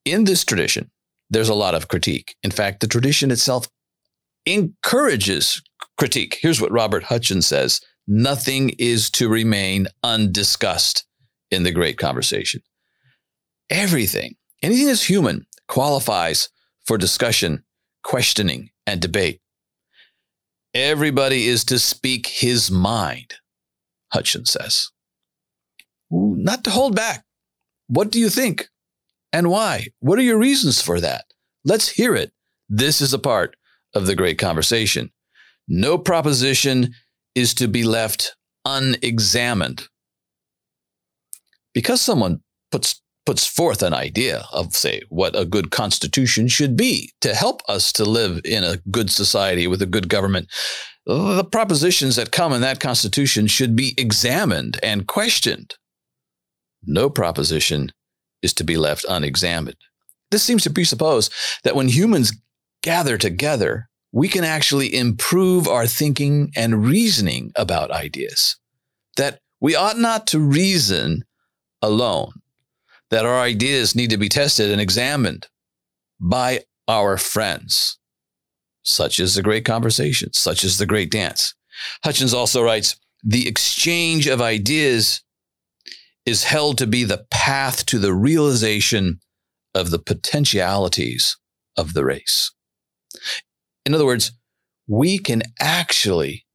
In 0.05 0.25
this 0.25 0.45
tradition, 0.45 0.91
there's 1.31 1.49
a 1.49 1.55
lot 1.55 1.75
of 1.75 1.89
critique. 1.89 2.35
In 2.43 2.51
fact, 2.51 2.81
the 2.81 2.89
tradition 2.89 3.31
itself 3.31 3.69
encourages 4.47 5.63
critique. 5.97 6.39
Here's 6.41 6.61
what 6.61 6.73
Robert 6.73 7.05
Hutchins 7.05 7.47
says 7.47 7.81
Nothing 8.09 8.71
is 8.79 9.11
to 9.11 9.29
remain 9.29 9.87
undiscussed 10.03 11.07
in 11.53 11.63
the 11.63 11.71
great 11.71 11.99
conversation. 11.99 12.63
Everything, 13.71 14.35
anything 14.63 14.87
that's 14.87 15.09
human, 15.09 15.47
qualifies 15.69 16.49
for 16.85 16.99
discussion, 16.99 17.63
questioning, 18.03 18.71
and 18.87 19.01
debate. 19.01 19.42
Everybody 20.75 21.47
is 21.47 21.65
to 21.67 21.79
speak 21.79 22.27
his 22.27 22.71
mind, 22.71 23.35
Hutchins 24.13 24.53
says. 24.53 24.91
Not 26.11 26.65
to 26.65 26.71
hold 26.71 26.97
back. 26.97 27.25
What 27.89 28.11
do 28.11 28.19
you 28.19 28.29
think? 28.29 28.69
and 29.33 29.49
why? 29.49 29.89
What 30.01 30.19
are 30.19 30.23
your 30.23 30.39
reasons 30.39 30.83
for 30.83 31.01
that? 31.01 31.25
Let's 31.65 31.89
hear 31.89 32.15
it. 32.15 32.33
This 32.69 33.01
is 33.01 33.15
a 33.15 33.19
part 33.19 33.57
of 33.95 34.07
the 34.07 34.15
great 34.15 34.39
conversation. 34.39 35.11
No 35.67 35.97
proposition 35.97 36.95
is 37.35 37.55
to 37.55 37.69
be 37.69 37.83
left 37.83 38.37
unexamined. 38.65 39.89
Because 41.73 42.01
someone 42.01 42.41
puts 42.71 43.01
puts 43.25 43.47
forth 43.47 43.83
an 43.83 43.95
idea 43.95 44.45
of 44.53 44.75
say 44.75 45.01
what 45.09 45.39
a 45.39 45.45
good 45.45 45.71
constitution 45.71 46.49
should 46.49 46.77
be 46.77 47.13
to 47.21 47.35
help 47.35 47.63
us 47.69 47.93
to 47.93 48.05
live 48.05 48.41
in 48.45 48.65
a 48.65 48.79
good 48.91 49.11
society 49.11 49.67
with 49.67 49.81
a 49.83 49.87
good 49.87 50.09
government 50.09 50.49
the 51.05 51.45
propositions 51.45 52.15
that 52.15 52.31
come 52.31 52.53
in 52.53 52.61
that 52.61 52.79
constitution 52.79 53.49
should 53.49 53.75
be 53.75 53.93
examined 53.97 54.79
and 54.83 55.09
questioned 55.09 55.75
no 56.85 57.09
proposition 57.09 57.93
is 58.43 58.53
to 58.55 58.65
be 58.65 58.77
left 58.77 59.05
unexamined. 59.09 59.77
This 60.31 60.43
seems 60.43 60.65
to 60.65 60.71
presuppose 60.71 61.31
that 61.63 61.77
when 61.77 61.89
humans 61.89 62.33
gather 62.83 63.17
together, 63.17 63.89
we 64.13 64.29
can 64.29 64.45
actually 64.45 64.95
improve 64.95 65.69
our 65.69 65.87
thinking 65.87 66.53
and 66.57 66.85
reasoning 66.85 67.53
about 67.57 67.91
ideas. 67.91 68.57
That 69.17 69.41
we 69.61 69.77
ought 69.77 69.99
not 69.99 70.27
to 70.29 70.41
reason 70.41 71.25
alone, 71.81 72.33
that 73.13 73.27
our 73.27 73.39
ideas 73.39 73.95
need 73.95 74.09
to 74.09 74.17
be 74.17 74.31
tested 74.31 74.71
and 74.71 74.81
examined 74.81 75.47
by 76.19 76.61
our 76.89 77.19
friends, 77.19 77.99
such 78.85 79.21
as 79.21 79.35
the 79.35 79.43
great 79.43 79.67
conversation, 79.67 80.33
such 80.33 80.65
as 80.65 80.79
the 80.79 80.87
great 80.87 81.11
dance. 81.11 81.55
Hutchins 82.03 82.33
also 82.33 82.63
writes, 82.63 82.97
the 83.23 83.47
exchange 83.47 84.27
of 84.27 84.41
ideas 84.41 85.23
is 86.25 86.45
held 86.45 86.79
to 86.79 86.87
be 86.87 87.05
the 87.05 87.27
path 87.31 87.85
to 87.87 87.99
the 87.99 88.15
realization 88.15 89.21
of 89.75 89.91
the 89.91 89.99
potentialities 89.99 91.37
of 91.77 91.93
the 91.93 92.07
race. 92.07 92.51
In 93.85 93.95
other 93.95 94.07
words, 94.07 94.33
we 94.87 95.19
can 95.19 95.43
actually 95.61 96.47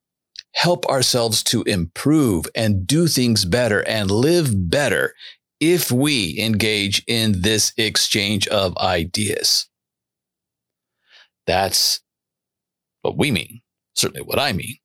help 0.54 0.88
ourselves 0.88 1.44
to 1.44 1.62
improve 1.64 2.48
and 2.56 2.88
do 2.88 3.06
things 3.06 3.46
better 3.46 3.88
and 3.88 4.10
live 4.10 4.72
better 4.72 5.14
if 5.60 5.92
we 5.92 6.40
engage 6.40 7.04
in 7.08 7.42
this 7.42 7.74
exchange 7.78 8.48
of 8.48 8.78
ideas. 8.78 9.68
That's 11.46 12.02
what 13.02 13.18
we 13.18 13.32
mean, 13.32 13.62
certainly 13.96 14.22
what 14.22 14.40
I 14.40 14.54
mean 14.54 14.76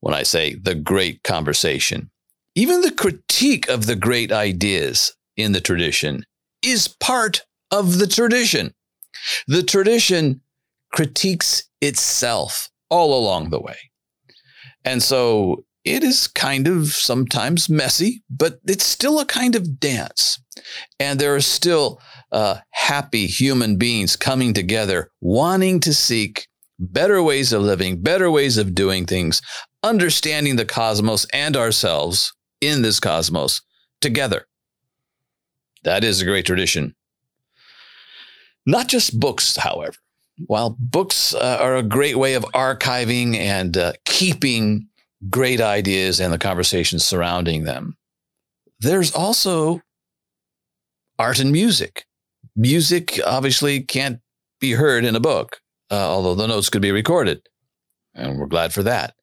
when 0.00 0.14
I 0.14 0.22
say 0.22 0.54
the 0.54 0.74
great 0.74 1.22
conversation. 1.22 2.10
Even 2.54 2.80
the 2.80 2.92
critique 2.92 3.68
of 3.68 3.86
the 3.86 3.96
great 3.96 4.32
ideas 4.32 5.14
in 5.36 5.52
the 5.52 5.60
tradition 5.60 6.24
is 6.62 6.88
part 6.88 7.42
of 7.70 7.98
the 7.98 8.06
tradition. 8.06 8.74
The 9.46 9.62
tradition 9.62 10.40
critiques 10.92 11.64
itself 11.80 12.70
all 12.90 13.18
along 13.18 13.50
the 13.50 13.60
way. 13.60 13.76
And 14.84 15.02
so 15.02 15.64
it 15.94 16.04
is 16.04 16.26
kind 16.26 16.68
of 16.68 16.88
sometimes 16.88 17.68
messy, 17.68 18.22
but 18.28 18.60
it's 18.66 18.84
still 18.84 19.18
a 19.18 19.24
kind 19.24 19.54
of 19.54 19.80
dance. 19.80 20.40
And 21.00 21.18
there 21.18 21.34
are 21.34 21.40
still 21.40 22.00
uh, 22.30 22.58
happy 22.70 23.26
human 23.26 23.76
beings 23.76 24.16
coming 24.16 24.52
together, 24.52 25.10
wanting 25.20 25.80
to 25.80 25.94
seek 25.94 26.46
better 26.78 27.22
ways 27.22 27.52
of 27.52 27.62
living, 27.62 28.02
better 28.02 28.30
ways 28.30 28.58
of 28.58 28.74
doing 28.74 29.06
things, 29.06 29.40
understanding 29.82 30.56
the 30.56 30.64
cosmos 30.64 31.26
and 31.32 31.56
ourselves 31.56 32.34
in 32.60 32.82
this 32.82 33.00
cosmos 33.00 33.62
together. 34.00 34.46
That 35.84 36.04
is 36.04 36.20
a 36.20 36.24
great 36.24 36.46
tradition. 36.46 36.94
Not 38.66 38.88
just 38.88 39.18
books, 39.18 39.56
however. 39.56 39.94
While 40.46 40.76
books 40.78 41.34
uh, 41.34 41.58
are 41.60 41.76
a 41.76 41.82
great 41.82 42.16
way 42.16 42.34
of 42.34 42.44
archiving 42.54 43.36
and 43.36 43.76
uh, 43.76 43.92
keeping 44.04 44.87
great 45.30 45.60
ideas 45.60 46.20
and 46.20 46.32
the 46.32 46.38
conversations 46.38 47.04
surrounding 47.04 47.64
them, 47.64 47.96
there's 48.80 49.12
also 49.12 49.80
art 51.18 51.40
and 51.40 51.50
music. 51.50 52.04
Music 52.54 53.20
obviously 53.26 53.80
can't 53.80 54.20
be 54.60 54.72
heard 54.72 55.04
in 55.04 55.16
a 55.16 55.20
book, 55.20 55.60
uh, 55.90 55.94
although 55.94 56.34
the 56.34 56.46
notes 56.46 56.68
could 56.68 56.82
be 56.82 56.92
recorded. 56.92 57.40
And 58.14 58.38
we're 58.38 58.46
glad 58.46 58.72
for 58.72 58.82
that. 58.82 59.14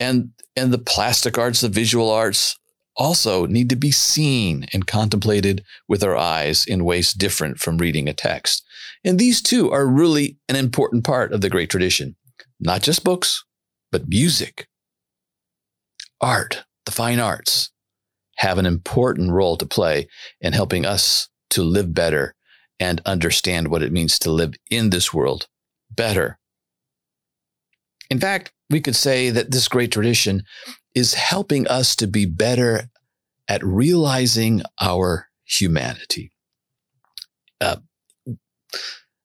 And, 0.00 0.30
and 0.56 0.72
the 0.72 0.78
plastic 0.78 1.38
arts, 1.38 1.60
the 1.60 1.68
visual 1.68 2.10
arts 2.10 2.56
also 2.96 3.46
need 3.46 3.70
to 3.70 3.76
be 3.76 3.90
seen 3.90 4.66
and 4.72 4.86
contemplated 4.86 5.64
with 5.88 6.02
our 6.02 6.16
eyes 6.16 6.66
in 6.66 6.84
ways 6.84 7.12
different 7.12 7.58
from 7.58 7.78
reading 7.78 8.08
a 8.08 8.12
text. 8.12 8.64
And 9.04 9.18
these 9.18 9.40
two 9.40 9.70
are 9.70 9.86
really 9.86 10.36
an 10.48 10.56
important 10.56 11.04
part 11.04 11.32
of 11.32 11.40
the 11.40 11.48
great 11.48 11.70
tradition. 11.70 12.16
Not 12.60 12.82
just 12.82 13.04
books, 13.04 13.44
but 13.92 14.08
music, 14.08 14.66
art, 16.20 16.64
the 16.86 16.92
fine 16.92 17.20
arts 17.20 17.70
have 18.36 18.58
an 18.58 18.66
important 18.66 19.32
role 19.32 19.56
to 19.56 19.66
play 19.66 20.08
in 20.40 20.52
helping 20.52 20.86
us 20.86 21.28
to 21.50 21.62
live 21.62 21.92
better 21.92 22.34
and 22.80 23.00
understand 23.04 23.68
what 23.68 23.82
it 23.82 23.92
means 23.92 24.18
to 24.20 24.30
live 24.30 24.54
in 24.70 24.90
this 24.90 25.12
world 25.12 25.48
better. 25.90 26.38
In 28.10 28.20
fact, 28.20 28.52
we 28.70 28.80
could 28.80 28.96
say 28.96 29.30
that 29.30 29.50
this 29.50 29.68
great 29.68 29.90
tradition 29.90 30.44
is 30.94 31.14
helping 31.14 31.66
us 31.66 31.96
to 31.96 32.06
be 32.06 32.26
better 32.26 32.88
at 33.48 33.64
realizing 33.64 34.62
our 34.80 35.28
humanity. 35.44 36.30
Uh, 37.60 37.76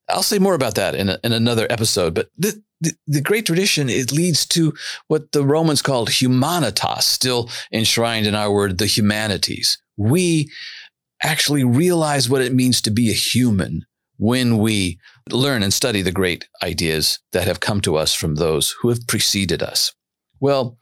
I'll 0.09 0.23
say 0.23 0.39
more 0.39 0.53
about 0.55 0.75
that 0.75 0.95
in, 0.95 1.09
a, 1.09 1.19
in 1.23 1.33
another 1.33 1.67
episode, 1.69 2.13
but 2.13 2.29
the, 2.37 2.61
the, 3.07 3.21
great 3.21 3.45
tradition, 3.45 3.89
it 3.89 4.11
leads 4.11 4.45
to 4.47 4.73
what 5.07 5.31
the 5.31 5.43
Romans 5.43 5.81
called 5.81 6.09
humanitas, 6.09 7.03
still 7.03 7.49
enshrined 7.71 8.27
in 8.27 8.35
our 8.35 8.51
word, 8.51 8.77
the 8.77 8.85
humanities. 8.85 9.77
We 9.97 10.49
actually 11.21 11.63
realize 11.63 12.29
what 12.29 12.41
it 12.41 12.53
means 12.53 12.81
to 12.81 12.91
be 12.91 13.09
a 13.09 13.13
human 13.13 13.85
when 14.17 14.57
we 14.57 14.99
learn 15.31 15.63
and 15.63 15.73
study 15.73 16.01
the 16.01 16.11
great 16.11 16.47
ideas 16.61 17.19
that 17.31 17.47
have 17.47 17.59
come 17.59 17.81
to 17.81 17.95
us 17.95 18.13
from 18.13 18.35
those 18.35 18.75
who 18.81 18.89
have 18.89 19.07
preceded 19.07 19.63
us. 19.63 19.93
Well, 20.39 20.77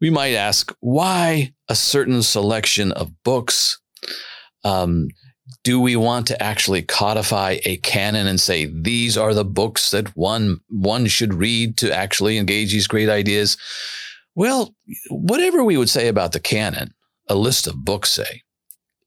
we 0.00 0.10
might 0.10 0.34
ask 0.34 0.74
why 0.80 1.52
a 1.68 1.74
certain 1.74 2.22
selection 2.22 2.92
of 2.92 3.12
books? 3.22 3.78
Um, 4.64 5.08
do 5.64 5.80
we 5.80 5.94
want 5.96 6.26
to 6.26 6.42
actually 6.42 6.82
codify 6.82 7.58
a 7.64 7.76
canon 7.78 8.26
and 8.26 8.40
say 8.40 8.66
these 8.66 9.16
are 9.16 9.34
the 9.34 9.44
books 9.44 9.90
that 9.92 10.16
one 10.16 10.60
one 10.68 11.06
should 11.06 11.34
read 11.34 11.76
to 11.78 11.94
actually 11.94 12.38
engage 12.38 12.72
these 12.72 12.88
great 12.88 13.08
ideas? 13.08 13.56
Well, 14.34 14.74
whatever 15.08 15.62
we 15.62 15.76
would 15.76 15.90
say 15.90 16.08
about 16.08 16.32
the 16.32 16.40
canon, 16.40 16.94
a 17.28 17.34
list 17.34 17.66
of 17.66 17.84
books 17.84 18.10
say, 18.10 18.42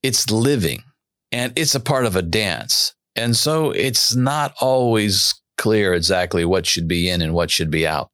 it's 0.03 0.29
living 0.29 0.83
and 1.31 1.51
it's 1.55 1.75
a 1.75 1.79
part 1.79 2.05
of 2.05 2.15
a 2.15 2.21
dance. 2.21 2.93
And 3.15 3.35
so 3.35 3.71
it's 3.71 4.15
not 4.15 4.53
always 4.61 5.33
clear 5.57 5.93
exactly 5.93 6.45
what 6.45 6.65
should 6.65 6.87
be 6.87 7.09
in 7.09 7.21
and 7.21 7.33
what 7.33 7.49
should 7.49 7.71
be 7.71 7.87
out. 7.87 8.11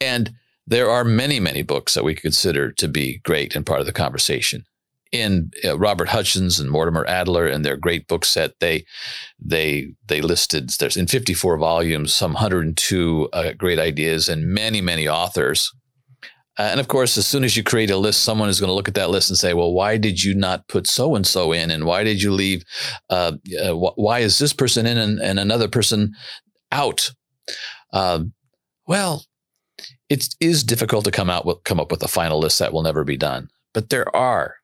And 0.00 0.32
there 0.66 0.90
are 0.90 1.04
many, 1.04 1.40
many 1.40 1.62
books 1.62 1.94
that 1.94 2.04
we 2.04 2.14
consider 2.14 2.72
to 2.72 2.88
be 2.88 3.20
great 3.24 3.56
and 3.56 3.64
part 3.64 3.80
of 3.80 3.86
the 3.86 3.92
conversation 3.92 4.64
in 5.12 5.50
uh, 5.64 5.78
Robert 5.78 6.08
Hutchins 6.08 6.60
and 6.60 6.70
Mortimer 6.70 7.04
Adler 7.06 7.46
and 7.46 7.64
their 7.64 7.76
great 7.76 8.06
book 8.06 8.24
set, 8.24 8.52
they 8.60 8.84
they 9.38 9.92
they 10.06 10.20
listed 10.20 10.70
there's 10.78 10.96
in 10.96 11.06
54 11.06 11.58
volumes 11.58 12.14
some 12.14 12.34
102 12.34 13.28
uh, 13.32 13.52
great 13.52 13.78
ideas 13.78 14.28
and 14.28 14.46
many 14.46 14.80
many 14.80 15.08
authors. 15.08 15.72
Uh, 16.58 16.70
and 16.72 16.80
of 16.80 16.88
course, 16.88 17.16
as 17.16 17.24
soon 17.24 17.44
as 17.44 17.56
you 17.56 17.62
create 17.62 17.90
a 17.90 17.96
list, 17.96 18.24
someone 18.24 18.48
is 18.48 18.58
going 18.58 18.68
to 18.68 18.74
look 18.74 18.88
at 18.88 18.94
that 18.94 19.10
list 19.10 19.30
and 19.30 19.38
say, 19.38 19.54
"Well, 19.54 19.72
why 19.72 19.96
did 19.96 20.24
you 20.24 20.34
not 20.34 20.66
put 20.66 20.88
so 20.88 21.14
and 21.14 21.26
so 21.26 21.52
in, 21.52 21.70
and 21.70 21.84
why 21.84 22.02
did 22.02 22.20
you 22.20 22.32
leave? 22.32 22.64
Uh, 23.08 23.32
uh, 23.62 23.72
wh- 23.74 23.96
why 23.96 24.18
is 24.20 24.38
this 24.38 24.52
person 24.52 24.84
in 24.84 24.98
and, 24.98 25.20
and 25.20 25.38
another 25.38 25.68
person 25.68 26.14
out?" 26.72 27.10
Um, 27.92 28.32
well, 28.88 29.24
it 30.08 30.34
is 30.40 30.64
difficult 30.64 31.04
to 31.04 31.12
come 31.12 31.30
out 31.30 31.46
with 31.46 31.62
come 31.62 31.78
up 31.78 31.92
with 31.92 32.02
a 32.02 32.08
final 32.08 32.40
list 32.40 32.58
that 32.58 32.72
will 32.72 32.82
never 32.82 33.04
be 33.04 33.16
done, 33.16 33.48
but 33.72 33.90
there 33.90 34.14
are 34.16 34.56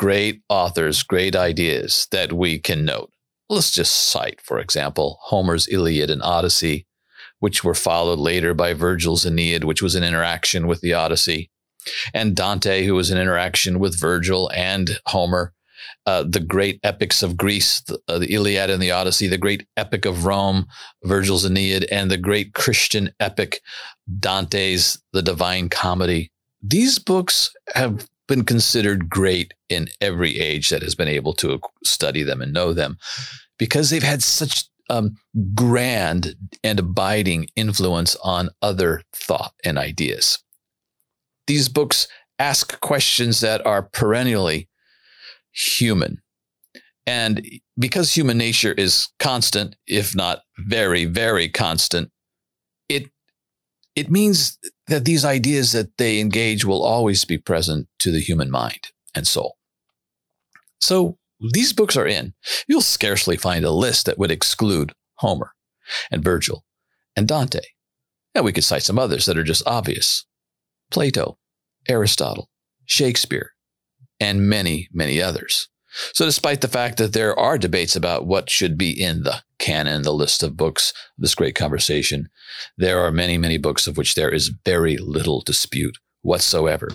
great 0.00 0.40
authors, 0.48 1.02
great 1.02 1.36
ideas 1.36 2.08
that 2.10 2.32
we 2.32 2.58
can 2.58 2.86
note. 2.86 3.12
Let's 3.50 3.70
just 3.70 3.94
cite, 3.94 4.40
for 4.40 4.58
example, 4.58 5.18
Homer's 5.24 5.68
Iliad 5.68 6.08
and 6.08 6.22
Odyssey, 6.22 6.86
which 7.40 7.62
were 7.62 7.74
followed 7.74 8.18
later 8.18 8.54
by 8.54 8.72
Virgil's 8.72 9.26
Aeneid, 9.26 9.62
which 9.62 9.82
was 9.82 9.94
an 9.94 10.02
interaction 10.02 10.66
with 10.66 10.80
the 10.80 10.94
Odyssey, 10.94 11.50
and 12.14 12.34
Dante, 12.34 12.84
who 12.84 12.94
was 12.94 13.10
an 13.10 13.18
interaction 13.18 13.78
with 13.78 14.00
Virgil 14.00 14.50
and 14.54 14.98
Homer. 15.04 15.52
Uh, 16.06 16.22
the 16.26 16.40
great 16.40 16.80
epics 16.82 17.22
of 17.22 17.36
Greece, 17.36 17.82
the, 17.82 18.00
uh, 18.08 18.18
the, 18.18 18.32
Iliad 18.32 18.70
and 18.70 18.82
the 18.82 18.92
Odyssey, 18.92 19.28
the 19.28 19.36
great 19.36 19.66
epic 19.76 20.06
of 20.06 20.24
Rome, 20.24 20.66
Virgil's 21.04 21.44
Aeneid, 21.44 21.84
and 21.92 22.10
the 22.10 22.16
great 22.16 22.54
Christian 22.54 23.12
epic, 23.20 23.60
Dante's 24.18 24.98
The 25.12 25.20
Divine 25.20 25.68
Comedy. 25.68 26.32
These 26.62 26.98
books 26.98 27.52
have 27.74 28.08
been 28.30 28.44
considered 28.44 29.10
great 29.10 29.52
in 29.68 29.88
every 30.00 30.38
age 30.38 30.68
that 30.68 30.82
has 30.82 30.94
been 30.94 31.08
able 31.08 31.34
to 31.34 31.60
study 31.84 32.22
them 32.22 32.40
and 32.40 32.52
know 32.52 32.72
them 32.72 32.96
because 33.58 33.90
they've 33.90 34.04
had 34.04 34.22
such 34.22 34.66
um, 34.88 35.16
grand 35.52 36.36
and 36.62 36.78
abiding 36.78 37.48
influence 37.56 38.14
on 38.22 38.48
other 38.62 39.02
thought 39.12 39.52
and 39.64 39.76
ideas. 39.76 40.38
These 41.48 41.68
books 41.68 42.06
ask 42.38 42.78
questions 42.80 43.40
that 43.40 43.66
are 43.66 43.82
perennially 43.82 44.68
human. 45.50 46.22
And 47.06 47.44
because 47.76 48.16
human 48.16 48.38
nature 48.38 48.72
is 48.72 49.08
constant, 49.18 49.74
if 49.88 50.14
not 50.14 50.42
very, 50.56 51.04
very 51.04 51.48
constant, 51.48 52.12
it 52.88 53.10
it 54.00 54.10
means 54.10 54.58
that 54.86 55.04
these 55.04 55.26
ideas 55.26 55.72
that 55.72 55.98
they 55.98 56.20
engage 56.20 56.64
will 56.64 56.82
always 56.82 57.26
be 57.26 57.36
present 57.36 57.86
to 57.98 58.10
the 58.10 58.20
human 58.20 58.50
mind 58.50 58.92
and 59.14 59.26
soul. 59.26 59.58
So 60.80 61.18
these 61.52 61.74
books 61.74 61.96
are 61.96 62.06
in. 62.06 62.32
You'll 62.66 62.80
scarcely 62.80 63.36
find 63.36 63.64
a 63.64 63.70
list 63.70 64.06
that 64.06 64.18
would 64.18 64.30
exclude 64.30 64.94
Homer 65.16 65.52
and 66.10 66.24
Virgil 66.24 66.64
and 67.14 67.28
Dante. 67.28 67.60
And 68.34 68.44
we 68.44 68.52
could 68.52 68.64
cite 68.64 68.84
some 68.84 68.98
others 68.98 69.26
that 69.26 69.36
are 69.36 69.44
just 69.44 69.66
obvious 69.66 70.24
Plato, 70.90 71.38
Aristotle, 71.86 72.48
Shakespeare, 72.86 73.52
and 74.18 74.48
many, 74.48 74.88
many 74.92 75.20
others. 75.20 75.68
So, 76.12 76.24
despite 76.24 76.60
the 76.60 76.68
fact 76.68 76.98
that 76.98 77.12
there 77.12 77.38
are 77.38 77.58
debates 77.58 77.96
about 77.96 78.26
what 78.26 78.48
should 78.48 78.78
be 78.78 78.90
in 78.90 79.22
the 79.22 79.42
canon, 79.58 80.02
the 80.02 80.12
list 80.12 80.42
of 80.42 80.56
books, 80.56 80.92
this 81.18 81.34
great 81.34 81.54
conversation, 81.54 82.28
there 82.76 83.00
are 83.00 83.10
many, 83.10 83.38
many 83.38 83.58
books 83.58 83.86
of 83.86 83.96
which 83.96 84.14
there 84.14 84.30
is 84.30 84.52
very 84.64 84.96
little 84.96 85.40
dispute 85.40 85.98
whatsoever. 86.22 86.90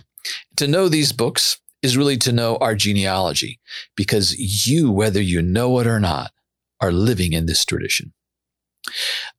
To 0.57 0.67
know 0.67 0.87
these 0.87 1.11
books 1.11 1.59
is 1.81 1.97
really 1.97 2.17
to 2.17 2.31
know 2.31 2.57
our 2.57 2.75
genealogy 2.75 3.59
because 3.95 4.35
you, 4.67 4.91
whether 4.91 5.21
you 5.21 5.41
know 5.41 5.79
it 5.79 5.87
or 5.87 5.99
not, 5.99 6.31
are 6.81 6.91
living 6.91 7.33
in 7.33 7.45
this 7.45 7.63
tradition. 7.63 8.13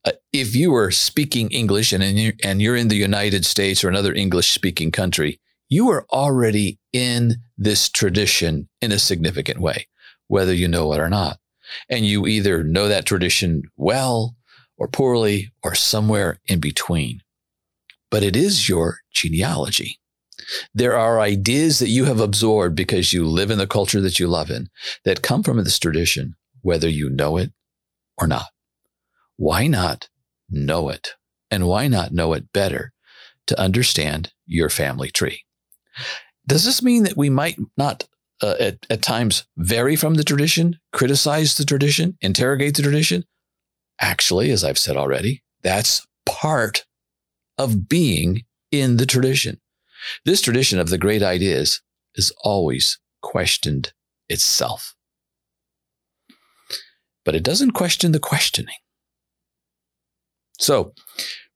Uh, 0.05 0.13
if 0.33 0.55
you 0.55 0.75
are 0.75 0.91
speaking 0.91 1.49
English 1.51 1.93
and, 1.93 2.03
in, 2.03 2.33
and 2.43 2.61
you're 2.61 2.77
in 2.77 2.89
the 2.89 2.97
United 2.97 3.45
States 3.45 3.83
or 3.83 3.89
another 3.89 4.13
English 4.13 4.51
speaking 4.51 4.91
country, 4.91 5.41
you 5.69 5.91
are 5.91 6.07
already 6.11 6.79
in 6.93 7.37
this 7.59 7.89
tradition 7.89 8.69
in 8.81 8.93
a 8.93 8.99
significant 8.99 9.61
way, 9.61 9.89
whether 10.29 10.53
you 10.53 10.69
know 10.69 10.93
it 10.93 11.01
or 11.01 11.09
not. 11.09 11.39
And 11.89 12.07
you 12.07 12.27
either 12.27 12.63
know 12.63 12.89
that 12.89 13.07
tradition 13.07 13.63
well 13.77 14.37
or 14.79 14.89
poorly 14.89 15.53
or 15.63 15.75
somewhere 15.75 16.39
in 16.47 16.61
between. 16.61 17.23
But 18.11 18.23
it 18.23 18.37
is 18.37 18.69
your 18.69 18.99
genealogy. 19.13 19.99
There 20.73 20.97
are 20.97 21.21
ideas 21.21 21.81
that 21.81 21.89
you 21.89 22.05
have 22.05 22.21
absorbed 22.21 22.77
because 22.77 23.13
you 23.13 23.27
live 23.27 23.51
in 23.51 23.59
the 23.59 23.67
culture 23.67 24.01
that 24.01 24.21
you 24.21 24.29
love 24.29 24.51
in 24.51 24.69
that 25.05 25.23
come 25.23 25.43
from 25.43 25.63
this 25.65 25.79
tradition, 25.79 26.37
whether 26.63 26.89
you 26.89 27.11
know 27.11 27.37
it 27.37 27.53
or 28.17 28.29
not. 28.29 28.47
Why 29.37 29.67
not 29.67 30.09
know 30.49 30.89
it? 30.89 31.15
And 31.51 31.67
why 31.67 31.89
not 31.89 32.13
know 32.13 32.33
it 32.33 32.53
better 32.53 32.93
to 33.47 33.61
understand 33.61 34.33
your 34.47 34.71
family 34.71 35.11
tree? 35.11 35.46
Does 36.47 36.65
this 36.65 36.83
mean 36.83 37.03
that 37.05 37.17
we 37.17 37.31
might 37.31 37.59
not 37.77 38.05
uh, 38.43 38.55
at, 38.61 38.87
at 38.91 39.03
times 39.03 39.47
vary 39.57 39.97
from 39.97 40.15
the 40.15 40.25
tradition, 40.25 40.79
criticize 40.93 41.57
the 41.57 41.65
tradition, 41.65 42.17
interrogate 42.21 42.77
the 42.77 42.83
tradition? 42.83 43.25
Actually, 44.01 44.51
as 44.51 44.63
I've 44.63 44.79
said 44.79 44.97
already, 44.97 45.43
that's 45.63 46.07
part 46.25 46.85
of 47.59 47.89
being 47.89 48.45
in 48.71 48.99
the 48.99 49.07
tradition. 49.07 49.61
This 50.25 50.43
tradition 50.43 50.79
of 50.79 50.91
the 50.91 50.99
great 50.99 51.23
ideas 51.23 51.81
is 52.15 52.33
always 52.43 52.99
questioned 53.23 53.93
itself. 54.29 54.95
But 57.25 57.35
it 57.35 57.43
doesn't 57.43 57.73
question 57.73 58.13
the 58.13 58.21
questioning. 58.21 58.77
So 60.59 60.93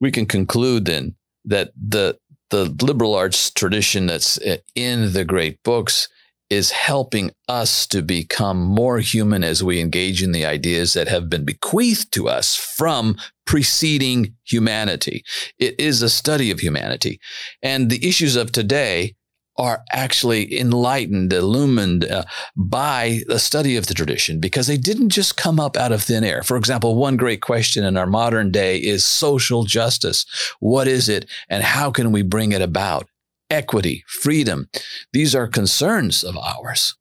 we 0.01 0.11
can 0.11 0.27
conclude 0.27 0.85
then 0.85 1.15
that 1.45 1.71
the 1.77 2.19
the 2.51 2.65
liberal 2.83 3.15
arts 3.15 3.51
tradition 3.51 4.07
that's 4.07 4.39
uh, 4.39 4.59
in 4.75 5.13
the 5.13 5.25
great 5.25 5.63
books 5.63 6.09
is 6.51 6.73
helping 6.73 7.31
us 7.49 7.87
to 7.87 8.03
become 8.03 8.61
more 8.61 8.99
human 8.99 9.45
as 9.45 9.63
we 9.63 9.81
engage 9.81 10.21
in 10.21 10.33
the 10.33 10.45
ideas 10.45 10.93
that 10.95 11.07
have 11.07 11.31
been 11.31 11.45
bequeathed 11.45 12.13
to 12.13 12.29
us 12.29 12.57
from 12.57 13.17
preceding 13.47 14.35
humanity. 14.45 15.23
It 15.59 15.79
is 15.79 16.03
a 16.03 16.11
study 16.11 16.51
of 16.51 16.59
humanity. 16.59 17.21
And 17.63 17.89
the 17.89 18.07
issues 18.07 18.35
of 18.35 18.51
today 18.51 19.15
are 19.61 19.85
actually 19.93 20.59
enlightened, 20.59 21.35
illumined 21.35 22.07
uh, 22.07 22.25
by 22.57 23.21
the 23.29 23.39
study 23.39 23.77
of 23.77 23.89
the 23.89 23.95
tradition 23.95 24.41
because 24.41 24.67
they 24.67 24.79
didn't 24.79 25.11
just 25.11 25.37
come 25.37 25.61
up 25.61 25.77
out 25.77 25.93
of 25.93 26.03
thin 26.03 26.25
air. 26.25 26.43
For 26.43 26.57
example, 26.57 26.97
one 26.97 27.19
great 27.19 27.43
question 27.43 27.85
in 27.85 27.99
our 27.99 28.07
modern 28.07 28.51
day 28.51 28.79
is 28.79 29.05
social 29.05 29.65
justice. 29.65 30.25
What 30.61 30.89
is 30.89 31.11
it 31.11 31.27
and 31.51 31.63
how 31.63 31.91
can 31.91 32.11
we 32.11 32.23
bring 32.23 32.53
it 32.53 32.63
about? 32.63 33.07
Equity, 33.51 34.03
freedom. 34.09 34.71
These 35.13 35.35
are 35.35 35.47
concerns 35.47 36.25
of 36.25 36.39
ours. 36.39 36.97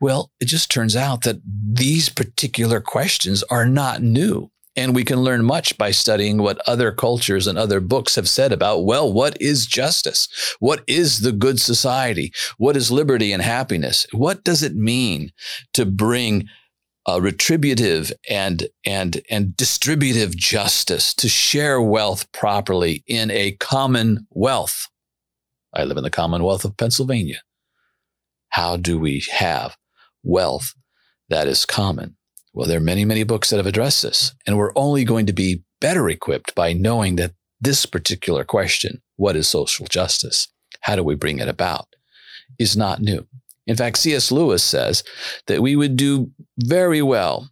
Well, 0.00 0.30
it 0.38 0.44
just 0.44 0.70
turns 0.70 0.94
out 0.94 1.22
that 1.22 1.40
these 1.44 2.08
particular 2.08 2.80
questions 2.80 3.42
are 3.50 3.66
not 3.66 4.02
new. 4.02 4.52
And 4.78 4.94
we 4.94 5.02
can 5.02 5.18
learn 5.22 5.44
much 5.44 5.76
by 5.76 5.90
studying 5.90 6.38
what 6.38 6.60
other 6.64 6.92
cultures 6.92 7.48
and 7.48 7.58
other 7.58 7.80
books 7.80 8.14
have 8.14 8.28
said 8.28 8.52
about, 8.52 8.84
well, 8.84 9.12
what 9.12 9.36
is 9.42 9.66
justice? 9.66 10.28
What 10.60 10.84
is 10.86 11.22
the 11.22 11.32
good 11.32 11.60
society? 11.60 12.32
What 12.58 12.76
is 12.76 12.92
liberty 12.92 13.32
and 13.32 13.42
happiness? 13.42 14.06
What 14.12 14.44
does 14.44 14.62
it 14.62 14.76
mean 14.76 15.32
to 15.72 15.84
bring 15.84 16.46
a 17.08 17.20
retributive 17.20 18.12
and, 18.30 18.68
and, 18.86 19.20
and 19.28 19.56
distributive 19.56 20.36
justice 20.36 21.12
to 21.14 21.28
share 21.28 21.82
wealth 21.82 22.30
properly 22.30 23.02
in 23.08 23.32
a 23.32 23.56
common 23.58 24.28
wealth? 24.30 24.86
I 25.74 25.82
live 25.82 25.96
in 25.96 26.04
the 26.04 26.08
Commonwealth 26.08 26.64
of 26.64 26.76
Pennsylvania. 26.76 27.42
How 28.50 28.76
do 28.76 28.96
we 28.96 29.24
have 29.32 29.76
wealth 30.22 30.72
that 31.30 31.48
is 31.48 31.66
common? 31.66 32.17
Well, 32.58 32.66
there 32.66 32.78
are 32.78 32.80
many, 32.80 33.04
many 33.04 33.22
books 33.22 33.50
that 33.50 33.58
have 33.58 33.68
addressed 33.68 34.02
this, 34.02 34.34
and 34.44 34.58
we're 34.58 34.72
only 34.74 35.04
going 35.04 35.26
to 35.26 35.32
be 35.32 35.62
better 35.80 36.08
equipped 36.08 36.56
by 36.56 36.72
knowing 36.72 37.14
that 37.14 37.30
this 37.60 37.86
particular 37.86 38.42
question, 38.42 39.00
what 39.14 39.36
is 39.36 39.46
social 39.46 39.86
justice? 39.86 40.48
How 40.80 40.96
do 40.96 41.04
we 41.04 41.14
bring 41.14 41.38
it 41.38 41.46
about? 41.46 41.86
is 42.58 42.76
not 42.76 43.00
new. 43.00 43.28
In 43.68 43.76
fact, 43.76 43.98
C.S. 43.98 44.32
Lewis 44.32 44.64
says 44.64 45.04
that 45.46 45.62
we 45.62 45.76
would 45.76 45.96
do 45.96 46.32
very 46.56 47.00
well, 47.00 47.48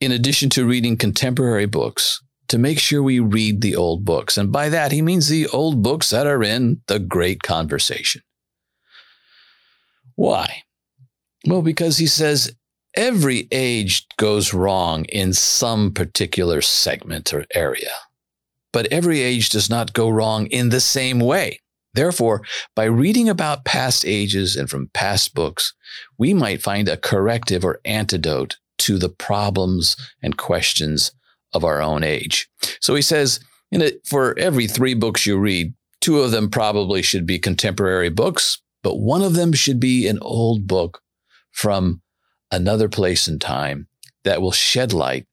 in 0.00 0.10
addition 0.10 0.48
to 0.50 0.64
reading 0.64 0.96
contemporary 0.96 1.66
books, 1.66 2.22
to 2.48 2.56
make 2.56 2.78
sure 2.78 3.02
we 3.02 3.20
read 3.20 3.60
the 3.60 3.76
old 3.76 4.06
books. 4.06 4.38
And 4.38 4.50
by 4.50 4.70
that, 4.70 4.90
he 4.90 5.02
means 5.02 5.28
the 5.28 5.48
old 5.48 5.82
books 5.82 6.08
that 6.08 6.26
are 6.26 6.42
in 6.42 6.80
the 6.86 6.98
great 6.98 7.42
conversation. 7.42 8.22
Why? 10.14 10.62
Well, 11.46 11.60
because 11.60 11.98
he 11.98 12.06
says 12.06 12.54
every 12.94 13.48
age 13.50 14.06
goes 14.16 14.54
wrong 14.54 15.04
in 15.06 15.32
some 15.32 15.92
particular 15.92 16.60
segment 16.60 17.32
or 17.32 17.46
area, 17.54 17.90
but 18.72 18.86
every 18.86 19.20
age 19.20 19.48
does 19.48 19.68
not 19.68 19.92
go 19.92 20.08
wrong 20.08 20.46
in 20.46 20.68
the 20.68 20.80
same 20.80 21.20
way. 21.20 21.60
Therefore, 21.94 22.42
by 22.74 22.84
reading 22.84 23.28
about 23.28 23.64
past 23.64 24.04
ages 24.04 24.56
and 24.56 24.68
from 24.68 24.88
past 24.88 25.34
books, 25.34 25.74
we 26.18 26.34
might 26.34 26.62
find 26.62 26.88
a 26.88 26.96
corrective 26.96 27.64
or 27.64 27.80
antidote 27.84 28.56
to 28.78 28.98
the 28.98 29.08
problems 29.08 29.96
and 30.22 30.36
questions 30.36 31.12
of 31.52 31.64
our 31.64 31.80
own 31.80 32.02
age. 32.02 32.48
So 32.80 32.96
he 32.96 33.02
says, 33.02 33.38
a, 33.72 33.92
for 34.04 34.36
every 34.38 34.66
three 34.66 34.94
books 34.94 35.24
you 35.24 35.38
read, 35.38 35.72
two 36.00 36.20
of 36.20 36.32
them 36.32 36.50
probably 36.50 37.00
should 37.00 37.26
be 37.26 37.38
contemporary 37.38 38.10
books, 38.10 38.60
but 38.82 38.96
one 38.96 39.22
of 39.22 39.34
them 39.34 39.52
should 39.52 39.78
be 39.78 40.08
an 40.08 40.18
old 40.20 40.66
book 40.66 41.00
from 41.52 42.02
another 42.54 42.88
place 42.88 43.26
and 43.26 43.40
time 43.40 43.86
that 44.24 44.40
will 44.40 44.52
shed 44.52 44.92
light 44.92 45.26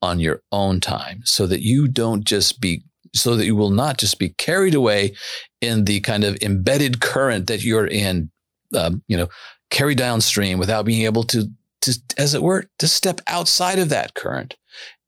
on 0.00 0.18
your 0.18 0.42
own 0.50 0.80
time 0.80 1.20
so 1.24 1.46
that 1.46 1.60
you 1.60 1.86
don't 1.86 2.24
just 2.24 2.60
be 2.60 2.82
so 3.14 3.36
that 3.36 3.44
you 3.44 3.54
will 3.54 3.70
not 3.70 3.98
just 3.98 4.18
be 4.18 4.30
carried 4.30 4.74
away 4.74 5.14
in 5.60 5.84
the 5.84 6.00
kind 6.00 6.24
of 6.24 6.36
embedded 6.40 7.00
current 7.00 7.46
that 7.46 7.62
you're 7.62 7.86
in 7.86 8.30
um, 8.74 9.02
you 9.06 9.16
know 9.16 9.28
carried 9.70 9.98
downstream 9.98 10.58
without 10.58 10.84
being 10.84 11.04
able 11.04 11.22
to 11.22 11.48
to 11.82 11.98
as 12.16 12.34
it 12.34 12.42
were 12.42 12.64
to 12.78 12.88
step 12.88 13.20
outside 13.26 13.78
of 13.78 13.90
that 13.90 14.14
current 14.14 14.56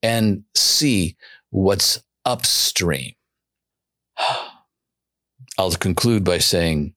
and 0.02 0.44
see 0.54 1.16
what's 1.50 2.02
upstream. 2.24 3.12
I'll 5.58 5.70
conclude 5.72 6.24
by 6.24 6.38
saying 6.38 6.94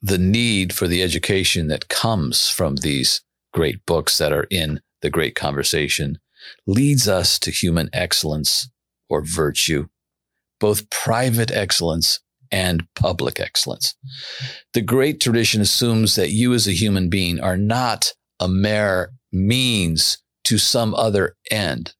the 0.00 0.18
need 0.18 0.72
for 0.72 0.86
the 0.86 1.02
education 1.02 1.66
that 1.68 1.88
comes 1.88 2.48
from 2.48 2.76
these 2.76 3.22
great 3.56 3.86
books 3.86 4.18
that 4.18 4.32
are 4.32 4.46
in 4.50 4.80
the 5.00 5.08
great 5.08 5.34
conversation 5.34 6.18
leads 6.66 7.08
us 7.08 7.38
to 7.38 7.50
human 7.50 7.88
excellence 7.90 8.68
or 9.08 9.24
virtue, 9.24 9.86
both 10.60 10.90
private 10.90 11.50
excellence 11.50 12.20
and 12.52 12.86
public 12.94 13.40
excellence. 13.40 13.94
The 14.74 14.82
great 14.82 15.20
tradition 15.20 15.62
assumes 15.62 16.16
that 16.16 16.30
you 16.30 16.52
as 16.52 16.68
a 16.68 16.72
human 16.72 17.08
being 17.08 17.40
are 17.40 17.56
not 17.56 18.12
a 18.38 18.46
mere 18.46 19.12
means 19.32 20.18
to 20.44 20.58
some 20.58 20.94
other 20.94 21.34
end, 21.50 21.94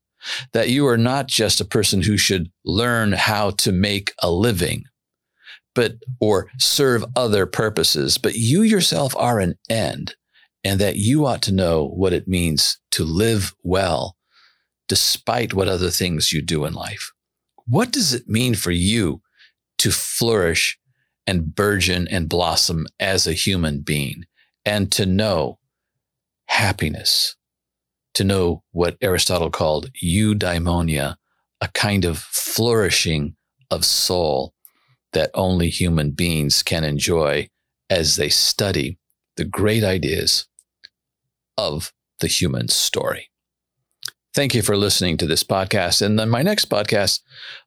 that 0.53 0.69
you 0.69 0.87
are 0.87 0.99
not 0.99 1.27
just 1.27 1.59
a 1.59 1.65
person 1.65 2.03
who 2.03 2.19
should 2.19 2.51
learn 2.67 3.13
how 3.13 3.51
to 3.53 3.73
make 3.73 4.13
a 4.23 4.31
living, 4.31 4.85
but 5.75 5.95
or 6.21 6.51
serve 6.59 7.03
other 7.17 7.47
purposes, 7.47 8.19
but 8.19 8.35
you 8.35 8.61
yourself 8.61 9.17
are 9.17 9.41
an 9.41 9.55
end 9.71 10.15
and 10.67 10.81
that 10.81 10.97
you 10.97 11.25
ought 11.25 11.43
to 11.43 11.55
know 11.55 11.87
what 11.87 12.13
it 12.13 12.27
means 12.27 12.81
to 12.91 13.05
live 13.05 13.55
well 13.63 14.17
despite 14.89 15.55
what 15.55 15.69
other 15.69 15.91
things 15.91 16.33
you 16.33 16.43
do 16.43 16.65
in 16.65 16.73
life. 16.73 17.13
What 17.67 17.93
does 17.93 18.13
it 18.13 18.29
mean 18.29 18.57
for 18.57 18.73
you 18.73 19.23
to 19.79 19.93
flourish 19.93 20.77
and 21.25 21.55
burgeon 21.55 22.09
and 22.09 22.29
blossom 22.29 22.87
as 22.99 23.29
a 23.29 23.33
human 23.33 23.81
being 23.81 24.25
and 24.65 24.91
to 24.91 25.07
know 25.07 25.61
happiness, 26.47 27.37
to 28.15 28.25
know 28.25 28.65
what 28.73 28.97
Aristotle 29.01 29.51
called 29.51 29.93
eudaimonia, 30.03 31.15
a 31.61 31.69
kind 31.69 32.05
of 32.05 32.19
flourishing 32.19 33.37
of 33.71 33.85
soul 33.85 34.53
that 35.13 35.31
only 35.33 35.69
human 35.69 36.11
beings 36.11 36.65
can 36.65 36.83
enjoy 36.83 37.49
as 37.89 38.17
they 38.17 38.29
study 38.29 38.99
the 39.37 39.45
great 39.45 39.85
ideas 39.85 40.49
of 41.57 41.93
the 42.21 42.27
human 42.27 42.69
story. 42.69 43.31
Thank 44.35 44.55
you 44.55 44.61
for 44.61 44.77
listening 44.77 45.17
to 45.19 45.27
this 45.27 45.43
podcast. 45.43 46.03
And 46.03 46.19
then 46.19 46.29
my 46.29 46.43
next 46.43 46.69
podcast, 46.69 47.21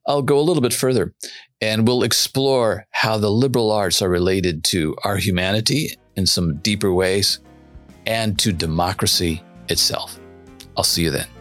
I'll 0.07 0.21
go 0.21 0.39
a 0.39 0.41
little 0.41 0.61
bit 0.61 0.73
further 0.73 1.15
and 1.61 1.87
we'll 1.87 2.03
explore 2.03 2.85
how 2.91 3.17
the 3.17 3.31
liberal 3.31 3.71
arts 3.71 4.01
are 4.03 4.09
related 4.09 4.63
to 4.65 4.95
our 5.03 5.17
humanity 5.17 5.97
in 6.15 6.27
some 6.27 6.57
deeper 6.57 6.93
ways 6.93 7.39
and 8.05 8.37
to 8.39 8.51
democracy 8.51 9.41
itself. 9.67 10.19
I'll 10.77 10.83
see 10.83 11.03
you 11.03 11.09
then. 11.09 11.38